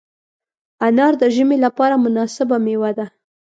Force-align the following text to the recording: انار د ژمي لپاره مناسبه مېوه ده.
انار 0.87 1.13
د 1.21 1.23
ژمي 1.35 1.57
لپاره 1.65 1.95
مناسبه 2.05 2.57
مېوه 2.65 2.91
ده. 2.97 3.05